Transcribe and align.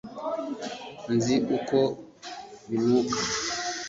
nzi 1.15 1.35
uko 1.57 1.79
binuka 2.69 3.19